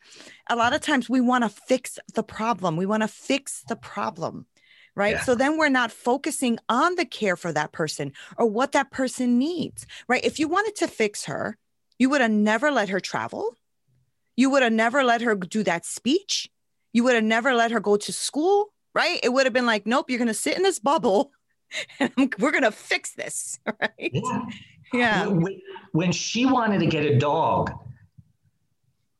[0.48, 3.76] A lot of times we want to fix the problem we want to fix the
[3.76, 4.46] problem
[4.94, 5.16] right?
[5.16, 5.20] Yeah.
[5.20, 9.38] so then we're not focusing on the care for that person or what that person
[9.38, 10.24] needs right?
[10.24, 11.58] If you wanted to fix her
[11.98, 13.54] you would have never let her travel
[14.36, 16.48] you would have never let her do that speech
[16.94, 19.20] you would have never let her go to school right?
[19.22, 21.30] It would have been like nope you're going to sit in this bubble
[22.38, 24.46] we're going to fix this right Yeah.
[24.92, 25.26] yeah
[25.92, 27.72] When, she wanted to get a dog,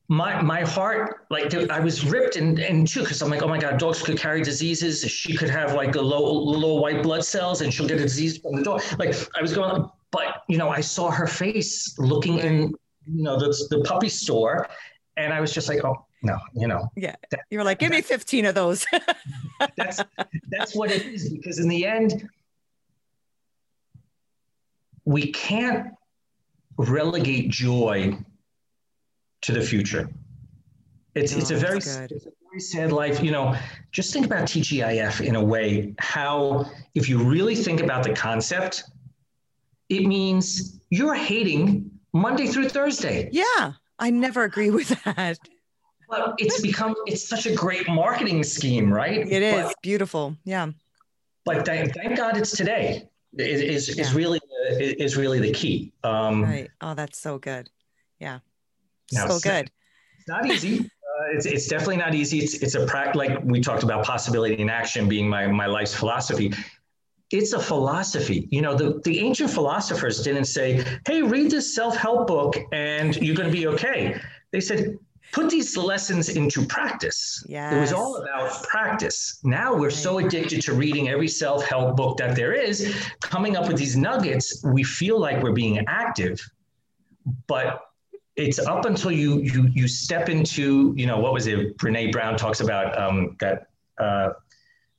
[0.09, 3.59] my my heart like I was ripped in, in two because I'm like, oh my
[3.59, 5.01] god, dogs could carry diseases.
[5.11, 8.39] She could have like a low low white blood cells, and she'll get a disease
[8.39, 8.83] from the dog.
[8.99, 12.73] Like I was going, but you know, I saw her face looking in,
[13.07, 14.69] you know, the the puppy store,
[15.17, 17.17] and I was just like, oh no, you know, yeah,
[17.51, 18.87] you were like give me 15 of those
[19.77, 20.01] that's
[20.49, 22.29] that's what it is because in the end
[25.07, 25.95] we can't
[26.77, 28.19] relegate joy
[29.43, 30.11] to the future.
[31.15, 32.09] It's it's a Oh, very it's a
[32.51, 33.23] very sad life.
[33.23, 33.57] You know
[33.93, 38.85] just think about tgif in a way how if you really think about the concept
[39.89, 43.31] it means you're hating monday through thursday.
[43.33, 45.39] Yeah i never agree with that.
[46.09, 49.21] Well it's become it's such a great marketing scheme right?
[49.27, 49.65] It is.
[49.67, 50.37] But- beautiful.
[50.45, 50.67] Yeah.
[51.47, 53.09] But thank, thank God it's today.
[53.39, 54.17] Is is, is Yeah.
[54.17, 55.93] really is really the key.
[56.05, 57.69] Um, right oh that's so good
[58.19, 58.41] yeah
[59.13, 59.71] Now, so good
[60.19, 60.81] It's not easy.
[60.81, 62.39] Uh, it's, it's definitely not easy.
[62.41, 65.95] It's it's a practice, like we talked about possibility in action being my my life's
[65.95, 66.53] philosophy.
[67.31, 68.49] It's a philosophy.
[68.51, 73.35] You know, the, the ancient philosophers didn't say, hey, read this self-help book and you're
[73.35, 74.21] going to be okay.
[74.53, 74.97] They said,
[75.33, 77.45] put these lessons into practice.
[77.49, 79.41] It was all about practice.
[79.45, 83.77] Now we're so addicted to reading every self-help book that there is, coming up with
[83.77, 86.41] these nuggets, we feel like we're being active,
[87.47, 87.83] but
[88.37, 91.77] it's up until you you you step into, you know, what was it?
[91.79, 94.31] Brene Brown talks about um, that uh,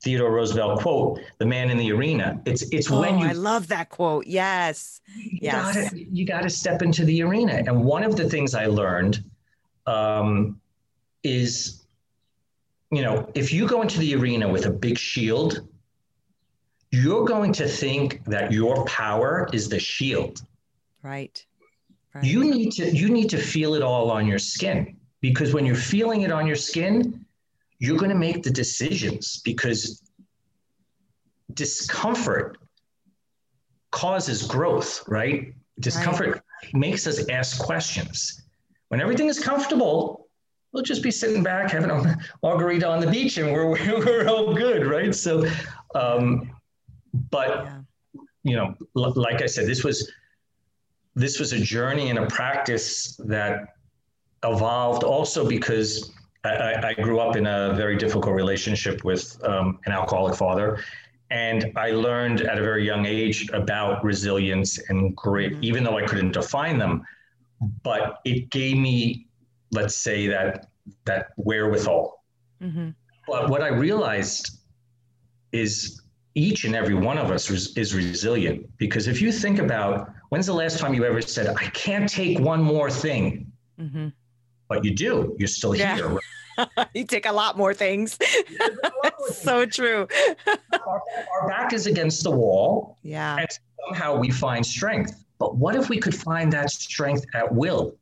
[0.03, 3.67] Theodore Roosevelt quote, "The man in the arena." It's it's oh when you i love
[3.67, 5.75] that quote yes you Yes.
[5.91, 7.53] gotta you gotta step into the arena.
[7.53, 9.23] And one of the things I learned
[9.87, 10.59] um,
[11.23, 11.85] is,
[12.91, 15.67] you know, if you go into the arena with a big shield,
[16.91, 20.41] you're going to think that your power is the shield.
[21.01, 21.43] Right.
[22.13, 22.23] right.
[22.23, 25.75] You need to you need to feel it all on your skin because when you're
[25.75, 27.25] feeling it on your skin,
[27.79, 30.01] you're going to make the decisions because
[31.53, 32.57] discomfort
[33.91, 35.53] causes growth, right?
[35.79, 36.73] Discomfort right.
[36.73, 38.46] makes us ask questions.
[38.89, 40.27] When everything is comfortable,
[40.71, 43.69] we'll just be sitting back having a margarita on the beach and we're,
[44.05, 45.13] we're all good, right?
[45.13, 45.45] So,
[45.95, 46.51] um,
[47.31, 47.79] but, yeah.
[48.43, 50.11] you know, l- like I said, this was,
[51.15, 53.75] this was a journey and a practice that
[54.43, 56.11] evolved also because
[56.43, 60.83] I, I grew up in a very difficult relationship with um, an alcoholic father.
[61.29, 65.63] And I learned at a very young age about resilience and grit, mm-hmm.
[65.63, 67.03] even though I couldn't define them.
[67.83, 69.27] But it gave me,
[69.71, 70.67] let's say, that
[71.05, 72.23] that wherewithal.
[72.61, 72.89] Mm-hmm.
[73.27, 74.59] But what I realized
[75.51, 76.01] is
[76.35, 80.45] each and every one of us is, is resilient because if you think about when's
[80.45, 83.51] the last time you ever said, I can't take one more thing?
[83.79, 84.09] Mm-hmm.
[84.69, 85.95] But you do, you're still yeah.
[85.95, 86.17] here.
[86.93, 88.19] you take a lot more things.
[89.31, 90.07] so true.
[90.73, 91.01] our,
[91.41, 92.97] our, back is against the wall.
[93.01, 93.37] Yeah.
[93.37, 93.47] And
[93.85, 95.23] somehow we find strength.
[95.39, 97.95] But what if we could find that strength at will?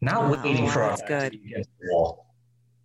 [0.00, 1.32] Not wow, waiting for our back good.
[1.32, 2.26] to be the wall.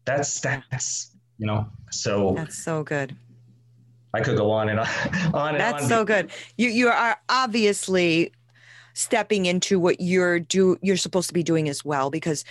[0.06, 3.15] That's that's you know, so that's so good.
[4.13, 4.88] I could go on and on,
[5.34, 5.89] on That's on.
[5.89, 6.32] so good.
[6.58, 8.32] You you are obviously
[8.93, 12.45] stepping into what you're do you're supposed to be doing as well because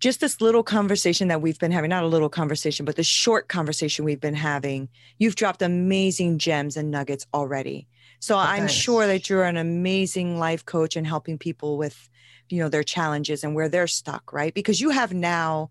[0.00, 3.48] just this little conversation that we've been having, not a little conversation, but the short
[3.48, 7.86] conversation we've been having, you've dropped amazing gems and nuggets already.
[8.24, 12.08] So I'm sure that you're an amazing life coach and helping people with,
[12.48, 14.54] you know, their challenges and where they're stuck, right?
[14.54, 15.70] Because you have now,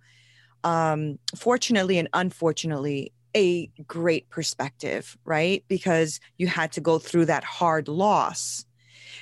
[0.64, 5.64] um, fortunately and unfortunately, a great perspective, right?
[5.68, 8.66] Because you had to go through that hard loss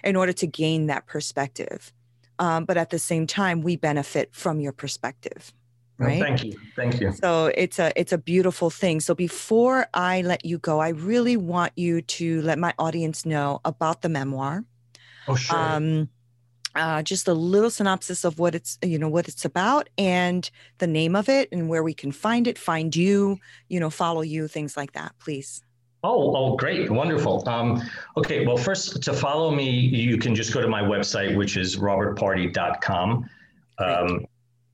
[0.04, 1.94] in order to gain that perspective
[2.42, 5.54] um, but at the same time we benefit from your perspective
[6.02, 6.20] right?
[6.20, 6.60] well, thank you.
[6.76, 7.12] Thank you.
[7.14, 9.00] So it's a it's a beautiful thing.
[9.00, 13.60] So before i let you go i really want you to let my audience know
[13.66, 14.64] about the memoir.
[15.28, 15.58] Oh sure.
[15.58, 16.10] Um,
[16.74, 20.88] uh, just a little synopsis of what it's you know what it's about and the
[20.88, 23.38] name of it and where we can find it find you
[23.68, 25.62] you know follow you things like that please.
[26.04, 27.48] Oh, oh, great, wonderful.
[27.48, 27.80] Um,
[28.18, 31.78] okay, well, first to follow me, you can just go to my website, which is
[31.78, 33.30] robertparty.com.
[33.78, 34.26] Um,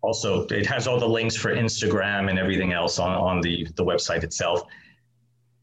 [0.08, 3.84] also, it has all the links for Instagram and everything else on, on the, the
[3.84, 4.64] website itself.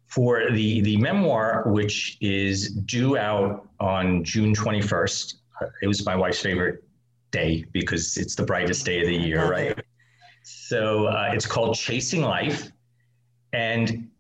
[0.07, 5.37] For the, the memoir, which is due out on June 21st,
[5.81, 6.85] it was my wife's favorite
[7.31, 9.83] day because it's the brightest day of the year, right?
[10.43, 12.71] So uh, it's called Chasing Life.
[13.55, 14.11] And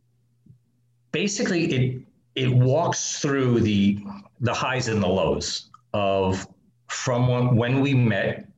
[1.12, 2.00] basically it
[2.34, 3.98] it walks through the
[4.40, 6.48] the highs and the lows of
[6.88, 8.48] from when, when we met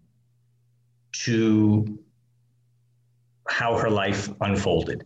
[1.24, 1.98] to
[3.48, 5.04] how her life unfolded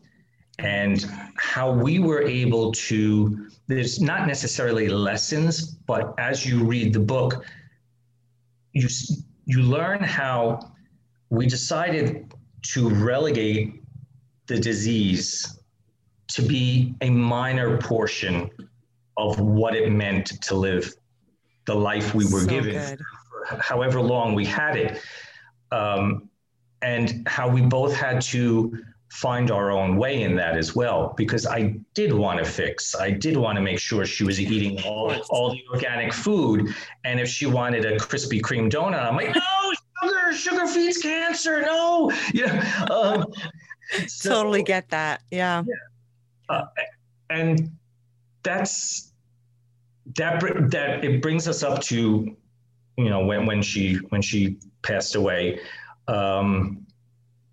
[0.58, 7.00] and how we were able to there's not necessarily lessons but as you read the
[7.00, 7.44] book
[8.72, 8.88] you
[9.44, 10.58] you learn how
[11.30, 13.82] we decided to relegate
[14.46, 15.60] the disease
[16.28, 18.50] to be a minor portion
[19.16, 20.92] of what it meant to live
[21.66, 22.98] the life we were so given,
[23.60, 25.00] however long we had it,
[25.72, 26.28] um,
[26.82, 28.76] and how we both had to
[29.10, 31.14] find our own way in that as well.
[31.16, 34.82] Because I did want to fix, I did want to make sure she was eating
[34.84, 39.34] all, all the organic food, and if she wanted a Krispy Kreme donut, I'm like,
[39.34, 42.86] no, sugar, sugar feeds cancer, no, you know.
[42.90, 43.26] Um,
[44.06, 45.64] so, totally get that, yeah.
[45.66, 45.74] yeah
[46.50, 46.66] uh,
[47.30, 47.70] and
[48.42, 49.12] that's
[50.16, 52.36] that that it brings us up to
[52.96, 55.60] you know when when she when she passed away
[56.08, 56.86] um,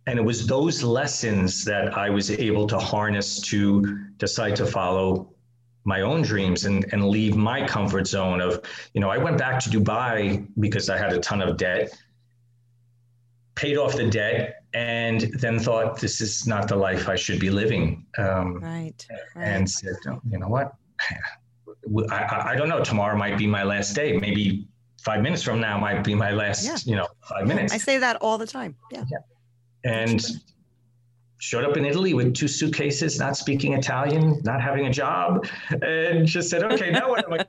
[0.08, 5.34] and it was those lessons that I was able to harness to decide to follow
[5.84, 8.62] my own dreams and, and leave my comfort zone of,
[8.94, 11.98] you know, I went back to Dubai because I had a ton of debt,
[13.56, 17.50] paid off the debt, and then thought this is not the life I should be
[17.50, 18.06] living.
[18.18, 19.06] Um, right,
[19.36, 19.44] right.
[19.44, 19.96] And said,
[20.30, 20.74] you know what?
[22.12, 22.84] I, I don't know.
[22.84, 24.18] Tomorrow might be my last day.
[24.18, 24.68] Maybe
[25.04, 26.78] five minutes from now might be my last, yeah.
[26.86, 27.74] you know, five minutes.
[27.74, 28.76] I say that all the time.
[28.92, 29.04] Yeah.
[29.84, 30.22] And
[31.40, 35.48] showed up in Italy with two suitcases, not speaking Italian, not having a job,
[35.82, 37.46] and just said, "Okay, now what am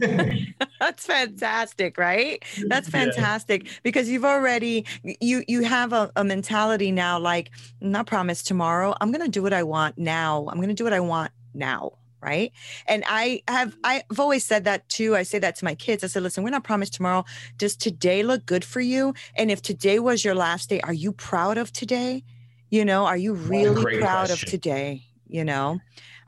[0.00, 2.42] I?" That's fantastic, right?
[2.66, 3.72] That's fantastic yeah.
[3.82, 8.94] because you've already you you have a, a mentality now like not promise tomorrow.
[9.00, 10.46] I'm gonna do what I want now.
[10.50, 12.52] I'm gonna do what I want now right?
[12.86, 15.16] And i have i've always said that too.
[15.16, 16.04] I say that to my kids.
[16.04, 17.24] I said listen we're not promised tomorrow.
[17.58, 19.14] Does today look good for you?
[19.36, 22.24] And if today was your last day are you proud of today?
[22.70, 24.46] You know, are you really proud question.
[24.46, 25.09] of today?
[25.30, 25.80] You know,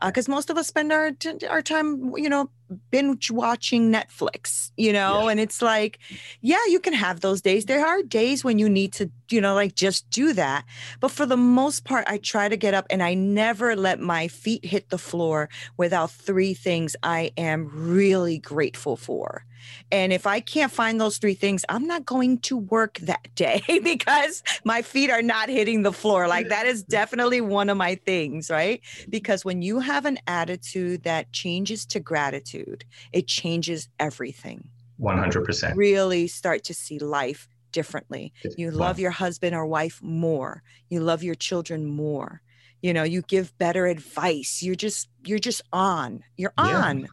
[0.04, 1.12] because uh, most of us spend our
[1.48, 2.50] our time, you know,
[2.90, 5.30] binge watching Netflix, you know, yeah.
[5.30, 5.98] and it's like,
[6.40, 7.66] yeah, you can have those days.
[7.66, 10.64] There are days when you need to, you know, like just do that.
[11.00, 14.28] But for the most part, I try to get up and I never let my
[14.28, 19.44] feet hit the floor without three things I am really grateful for.
[19.90, 23.62] And if I can't find those three things, I'm not going to work that day
[23.82, 26.28] because my feet are not hitting the floor.
[26.28, 28.80] Like that is definitely one of my things, right?
[29.08, 34.68] Because when you have an attitude that changes to gratitude, it changes everything.
[35.00, 35.74] 100%.
[35.76, 38.32] Really start to see life differently.
[38.56, 40.62] You love your husband or wife more.
[40.90, 42.42] You love your children more.
[42.82, 44.62] You know, you give better advice.
[44.62, 46.24] You're just you're just on.
[46.36, 47.00] You're on.
[47.00, 47.06] Yeah.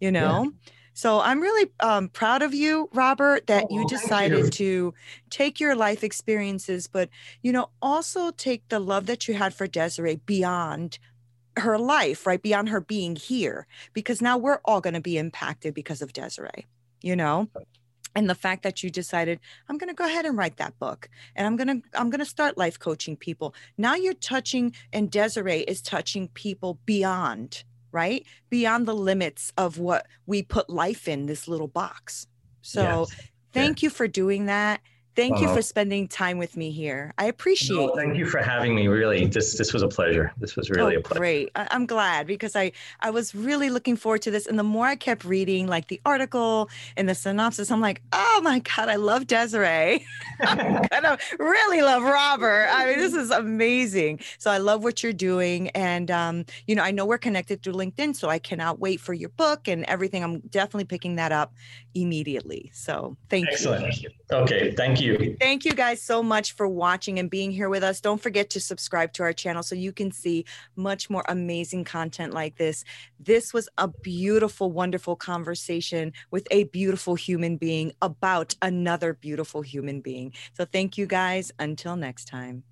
[0.00, 0.44] You know.
[0.44, 4.50] Yeah so I'm really um, proud of you, Robert, that oh, you decided you.
[4.50, 4.94] to
[5.28, 7.10] take your life experiences, but
[7.42, 10.98] you know, also take the love that you had for Desiree beyond
[11.58, 12.40] her life, right?
[12.40, 16.64] Beyond her being here, because now we're all going to be impacted because of Desiree,
[17.02, 17.50] you know?
[18.14, 19.38] and the fact that you decided
[19.68, 22.18] i'm going to go ahead and write that book and i'm going to i'm going
[22.18, 27.64] to start life coaching people now you're touching and desiree is touching people beyond
[27.96, 28.26] right?
[28.50, 32.26] Beyond the limits of what we put life in this little box.
[32.60, 33.28] So yes.
[33.54, 33.86] thank yeah.
[33.86, 34.82] you for doing that.
[35.16, 37.14] Thank you for spending time with me here.
[37.16, 38.86] I appreciate no, Thank you for having me.
[38.86, 40.32] Really, this this was a pleasure.
[40.36, 41.18] This was really oh, a pleasure.
[41.18, 41.50] Great.
[41.56, 44.46] I, am glad because I I was really looking forward to this.
[44.46, 48.40] And the more I kept reading, like the article and the synopsis, I'm like, oh
[48.44, 50.04] my god, I love Desiree.
[50.40, 52.68] I'm gonna really love Robert.
[52.70, 54.20] I mean, this is amazing.
[54.36, 57.74] So I love what you're doing, and um, you know, I know we're connected through
[57.74, 60.22] LinkedIn, so I cannot wait for your book and everything.
[60.22, 61.54] I'm definitely picking that up
[61.96, 62.70] immediately.
[62.74, 63.82] So thank Excellent.
[63.82, 63.88] you.
[63.88, 64.14] Excellent.
[64.32, 64.72] Okay.
[64.72, 65.36] Thank you.
[65.40, 68.00] Thank you guys so much for watching and being here with us.
[68.00, 70.44] Don't forget to subscribe to our channel so you can see
[70.76, 72.84] much more amazing content like this.
[73.18, 80.00] This was a beautiful, wonderful conversation with a beautiful human being about another beautiful human
[80.00, 80.34] being.
[80.52, 81.50] So thank you guys.
[81.58, 82.64] Until next time.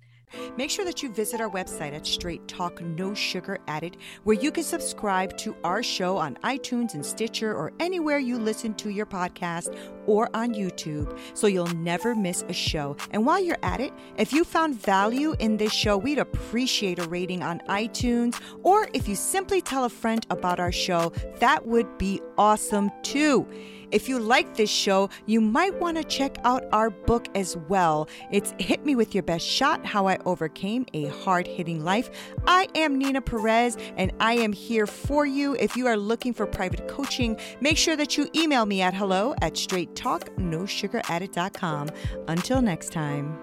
[0.57, 4.51] Make sure that you visit our website at Straight Talk No Sugar Added, where you
[4.51, 9.05] can subscribe to our show on iTunes and Stitcher or anywhere you listen to your
[9.05, 12.95] podcast or on YouTube so you'll never miss a show.
[13.11, 17.07] And while you're at it, if you found value in this show, we'd appreciate a
[17.07, 21.97] rating on iTunes or if you simply tell a friend about our show, that would
[21.97, 23.47] be awesome too.
[23.91, 28.09] If you like this show, you might want to check out our book as well.
[28.31, 32.09] It's Hit Me With Your Best Shot How I Overcame a Hard Hitting Life.
[32.47, 35.55] I am Nina Perez, and I am here for you.
[35.55, 39.33] If you are looking for private coaching, make sure that you email me at hello
[39.41, 41.89] at straighttalknosugaradded.com.
[42.27, 43.39] Until next time.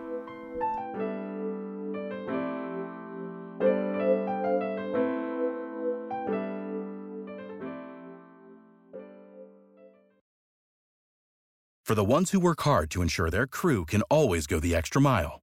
[11.92, 14.98] For the ones who work hard to ensure their crew can always go the extra
[14.98, 15.42] mile,